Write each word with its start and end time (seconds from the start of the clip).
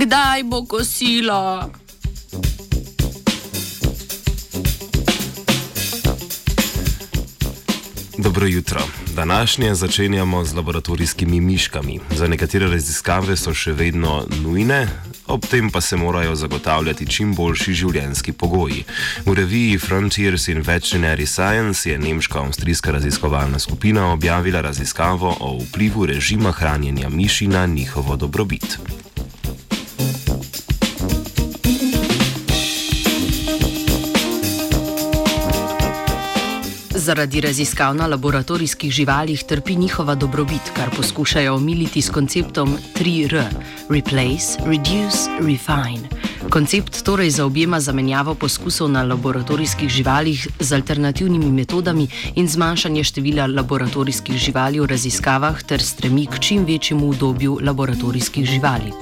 kdaj 0.00 0.42
bo 0.42 0.64
kosilo? 0.64 1.70
Dobro 8.18 8.46
jutro. 8.46 8.80
Današnje 9.16 9.74
začenjamo 9.74 10.44
z 10.44 10.54
laboratorijskimi 10.54 11.40
miškami. 11.40 12.00
Za 12.16 12.28
nekatere 12.28 12.68
raziskave 12.68 13.36
so 13.36 13.54
še 13.54 13.72
vedno 13.72 14.24
nujne, 14.42 14.88
ob 15.26 15.44
tem 15.46 15.70
pa 15.70 15.80
se 15.80 15.96
morajo 15.96 16.34
zagotavljati 16.36 17.06
čim 17.06 17.34
boljši 17.34 17.74
življenjski 17.74 18.32
pogoji. 18.32 18.84
V 19.26 19.34
reviji 19.34 19.78
Frontiers 19.78 20.48
in 20.48 20.62
Veterinary 20.64 21.26
Science 21.26 21.90
je 21.90 21.98
nemško-avstrijska 21.98 22.92
raziskovalna 22.92 23.58
skupina 23.58 24.12
objavila 24.12 24.60
raziskavo 24.60 25.36
o 25.40 25.58
vplivu 25.58 26.06
režima 26.06 26.52
hranjenja 26.52 27.08
miši 27.08 27.48
na 27.48 27.66
njihovo 27.66 28.16
dobrobit. 28.16 28.78
Zaradi 37.00 37.40
raziskav 37.40 37.94
na 37.96 38.06
laboratorijskih 38.06 38.92
živalih 38.92 39.44
trpi 39.44 39.76
njihova 39.76 40.14
dobrobit, 40.14 40.60
kar 40.76 40.90
poskušajo 40.96 41.54
omiliti 41.54 42.02
s 42.02 42.10
konceptom 42.10 42.76
3R: 42.94 43.42
Replace, 43.88 44.58
Reduce, 44.66 45.30
Refine. 45.40 46.29
Koncept 46.48 47.02
torej 47.02 47.30
zaobjema 47.30 47.80
zamenjavo 47.80 48.34
poskusov 48.34 48.88
na 48.90 49.02
laboratorijskih 49.02 49.88
živalih 49.88 50.48
z 50.60 50.72
alternativnimi 50.72 51.52
metodami 51.52 52.08
in 52.34 52.48
zmanjšanje 52.48 53.04
števila 53.04 53.46
laboratorijskih 53.46 54.36
živali 54.36 54.80
v 54.80 54.86
raziskavah 54.86 55.62
ter 55.62 55.82
stremi 55.82 56.26
k 56.26 56.38
čim 56.38 56.64
večjemu 56.64 57.08
udobju 57.08 57.58
laboratorijskih 57.62 58.46
živali. 58.46 58.92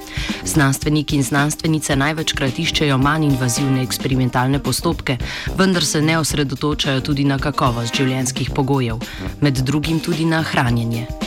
Znanstveniki 0.45 1.15
in 1.15 1.23
znanstvenice 1.23 1.95
največkrat 1.95 2.59
iščejo 2.59 2.97
manj 2.97 3.25
invazivne 3.25 3.83
eksperimentalne 3.83 4.59
postopke, 4.59 5.17
vendar 5.57 5.85
se 5.85 6.01
ne 6.01 6.19
osredotočajo 6.19 7.01
tudi 7.01 7.23
na 7.23 7.39
kakovost 7.39 7.95
življenjskih 7.95 8.51
pogojev, 8.55 8.99
med 9.41 9.63
drugim 9.63 9.99
tudi 9.99 10.25
na 10.25 10.43
hranjenje. 10.43 11.18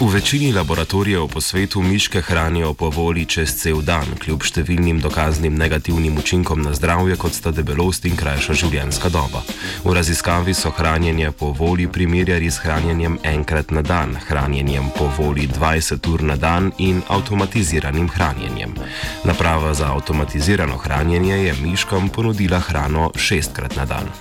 V 0.00 0.12
večini 0.12 0.52
laboratorijev 0.52 1.28
po 1.28 1.40
svetu 1.40 1.82
miške 1.82 2.20
hranijo 2.20 2.74
po 2.74 2.90
voli 2.90 3.24
čez 3.24 3.54
cel 3.56 3.80
dan, 3.80 4.04
kljub 4.20 4.42
številnim 4.44 4.98
dokaznim 5.00 5.54
negativnim 5.56 6.18
učinkom 6.20 6.60
na 6.60 6.74
zdravje, 6.76 7.16
kot 7.16 7.32
sta 7.32 7.48
debelost 7.48 8.04
in 8.04 8.12
krajša 8.16 8.58
življenjska 8.60 9.08
doba. 9.08 9.40
V 9.84 9.94
raziskavi 9.96 10.52
so 10.52 10.68
hranjenje 10.76 11.30
po 11.32 11.48
voli 11.56 11.88
primerjali 11.88 12.50
s 12.52 12.60
hranjenjem 12.60 13.16
enkrat 13.24 13.72
na 13.72 13.80
dan, 13.80 14.12
hranjenjem 14.28 14.92
po 14.98 15.08
voli 15.16 15.48
20 15.48 16.10
ur 16.12 16.26
na 16.28 16.36
dan 16.36 16.68
in 16.76 17.00
avtomatiziranim 17.08 18.12
hranjenjem. 18.12 18.76
Naprava 19.24 19.72
za 19.72 19.94
avtomatizirano 19.96 20.76
hranjenje 20.76 21.40
je 21.46 21.56
miškam 21.62 22.12
ponudila 22.12 22.60
hrano 22.60 23.14
šestkrat 23.16 23.80
na 23.80 23.88
dan. 23.88 24.12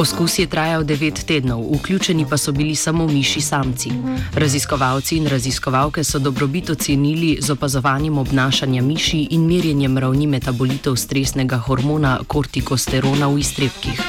Poskus 0.00 0.38
je 0.38 0.46
trajal 0.48 0.80
9 0.88 1.28
tednov, 1.28 1.60
vključeni 1.76 2.24
pa 2.30 2.36
so 2.40 2.52
bili 2.52 2.74
samo 2.74 3.06
miši 3.06 3.40
samci. 3.40 3.90
Raziskovalci 4.34 5.16
in 5.16 5.26
raziskovalke 5.26 6.04
so 6.04 6.18
dobrobit 6.18 6.70
ocenili 6.70 7.36
z 7.40 7.50
opazovanjem 7.50 8.18
obnašanja 8.18 8.82
miši 8.82 9.26
in 9.30 9.44
merjenjem 9.44 9.98
ravni 9.98 10.26
metabolitov 10.26 10.96
stresnega 10.96 11.58
hormona 11.58 12.18
kortikosterona 12.26 13.28
v 13.28 13.38
iztrebkih. 13.38 14.00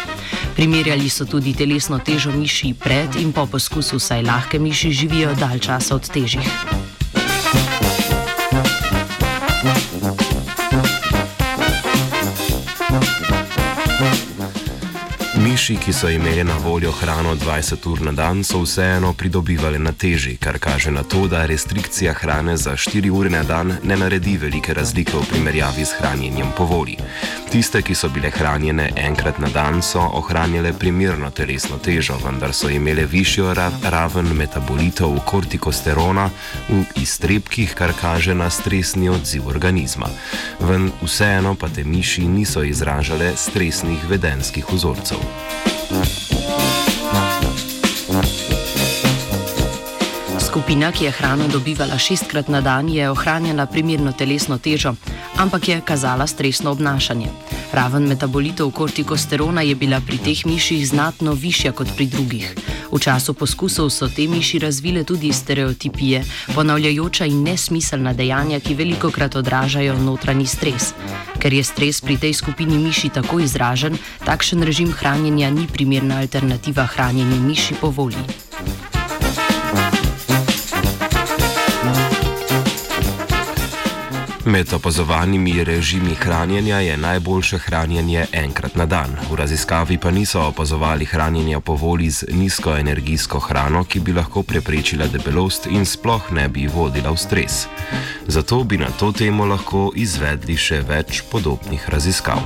Primerjali 0.55 1.09
so 1.09 1.25
tudi 1.25 1.53
telesno 1.53 1.99
težo 1.99 2.31
miši 2.31 2.73
pred 2.73 3.15
in 3.19 3.33
po 3.33 3.45
poskusu, 3.45 3.99
saj 3.99 4.23
lahke 4.23 4.59
miši 4.59 4.91
živijo 4.91 5.35
dalj 5.35 5.59
časa 5.59 5.95
od 5.95 6.07
težjih. 6.07 6.47
Miši, 15.61 15.77
ki 15.77 15.93
so 15.93 16.09
imeli 16.09 16.43
na 16.43 16.55
voljo 16.57 16.91
hrano 16.91 17.35
20 17.35 17.87
ur 17.91 18.01
na 18.01 18.11
dan, 18.11 18.43
so 18.43 18.61
vseeno 18.61 19.13
pridobivali 19.13 19.79
na 19.79 19.91
teži, 19.91 20.37
kar 20.37 20.57
kaže 20.59 20.91
na 20.91 21.03
to, 21.03 21.27
da 21.27 21.45
restrikcija 21.45 22.13
hrane 22.13 22.57
za 22.57 22.71
4 22.71 23.09
ure 23.09 23.29
na 23.29 23.43
dan 23.43 23.77
ne 23.83 23.97
naredi 23.97 24.37
velike 24.37 24.73
razlike 24.73 25.17
v 25.17 25.21
primerjavi 25.29 25.85
s 25.85 25.93
hranjenjem 25.99 26.47
po 26.57 26.65
volji. 26.65 26.97
Tiste, 27.51 27.81
ki 27.81 27.95
so 27.95 28.09
bile 28.09 28.31
hranjene 28.31 28.89
enkrat 28.95 29.37
na 29.39 29.49
dan, 29.53 29.81
so 29.81 30.01
ohranjale 30.01 30.73
primerno 30.73 31.29
telesno 31.29 31.77
težo, 31.77 32.17
vendar 32.25 32.53
so 32.53 32.69
imele 32.69 33.05
višjo 33.05 33.53
ra 33.53 33.69
raven 33.83 34.33
metabolitov 34.33 35.19
kortikosterona 35.25 36.29
v 36.69 36.83
iztrebkih, 36.95 37.75
kar 37.77 37.93
kaže 38.01 38.33
na 38.33 38.49
stresni 38.49 39.09
odziv 39.09 39.47
organizma. 39.47 40.09
Ven 40.59 40.91
vseeno 41.03 41.55
pa 41.55 41.69
te 41.69 41.83
miši 41.83 42.25
niso 42.25 42.63
izražale 42.63 43.35
stresnih 43.37 44.09
vedenskih 44.09 44.65
vzorcev. 44.73 45.50
Skupina, 50.39 50.91
ki 50.91 51.05
je 51.05 51.11
hrano 51.11 51.47
dobivala 51.47 51.97
šestkrat 51.97 52.47
na 52.47 52.61
dan, 52.61 52.89
je 52.89 53.09
ohranjala 53.09 53.65
primerno 53.65 54.11
telesno 54.11 54.57
težo, 54.57 54.95
ampak 55.37 55.67
je 55.67 55.81
kazala 55.81 56.27
stresno 56.27 56.71
obnašanje. 56.71 57.50
Raven 57.73 58.07
metabolitov 58.07 58.71
kortikosterona 58.71 59.61
je 59.61 59.75
bila 59.75 60.01
pri 60.03 60.17
teh 60.17 60.45
miših 60.45 60.87
znatno 60.87 61.31
višja 61.31 61.71
kot 61.71 61.87
pri 61.95 62.05
drugih. 62.05 62.55
V 62.91 62.99
času 62.99 63.33
poskusov 63.33 63.87
so 63.89 64.11
te 64.11 64.27
miši 64.27 64.59
razvile 64.59 65.03
tudi 65.07 65.31
stereotipije, 65.33 66.23
ponavljajoča 66.55 67.25
in 67.25 67.43
nesmiselna 67.47 68.13
dejanja, 68.13 68.59
ki 68.59 68.75
veliko 68.75 69.11
krat 69.11 69.35
odražajo 69.35 69.95
notranji 69.95 70.45
stres. 70.45 70.91
Ker 71.39 71.53
je 71.53 71.63
stres 71.63 72.01
pri 72.03 72.19
tej 72.19 72.33
skupini 72.33 72.75
miši 72.77 73.09
tako 73.09 73.39
izražen, 73.39 73.95
takšen 74.27 74.63
režim 74.63 74.91
hranjenja 74.91 75.49
ni 75.49 75.67
primerna 75.67 76.19
alternativa 76.19 76.83
hranjenju 76.85 77.39
miši 77.47 77.79
po 77.79 77.87
volji. 77.87 78.50
Med 84.45 84.73
opazovanimi 84.73 85.63
režimi 85.63 86.15
hranjenja 86.15 86.79
je 86.79 86.97
najboljše 86.97 87.57
hranjenje 87.57 88.25
enkrat 88.31 88.75
na 88.75 88.85
dan. 88.85 89.09
V 89.31 89.35
raziskavi 89.35 89.97
pa 89.97 90.11
niso 90.11 90.41
opazovali 90.41 91.05
hranjenja 91.05 91.59
po 91.59 91.75
volji 91.75 92.09
z 92.09 92.23
nizkoenergijsko 92.31 93.39
hrano, 93.39 93.83
ki 93.83 93.99
bi 93.99 94.13
lahko 94.13 94.43
preprečila 94.43 95.07
debelost 95.07 95.65
in 95.65 95.85
sploh 95.85 96.31
ne 96.31 96.47
bi 96.49 96.67
vodila 96.67 97.11
v 97.11 97.17
stres. 97.17 97.67
Zato 98.27 98.63
bi 98.63 98.77
na 98.77 98.89
to 98.99 99.11
temo 99.11 99.45
lahko 99.45 99.91
izvedli 99.95 100.57
še 100.57 100.81
več 100.81 101.21
podobnih 101.31 101.89
raziskav. 101.89 102.41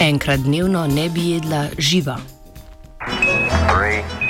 Enkrat 0.00 0.40
dnevno 0.40 0.86
ne 0.86 1.08
bi 1.08 1.30
jedla 1.30 1.66
živa. 1.78 2.16
Three, 3.68 4.29